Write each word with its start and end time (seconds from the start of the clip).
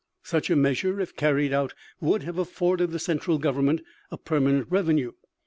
Such 0.23 0.49
a 0.49 0.55
measure, 0.55 0.99
if 0.99 1.15
carried 1.15 1.53
out, 1.53 1.75
would 1.99 2.23
have 2.23 2.39
afforded 2.39 2.89
the 2.89 2.97
central 2.97 3.37
government 3.37 3.81
a 4.09 4.17
permanent 4.17 4.65
revenue. 4.71 5.11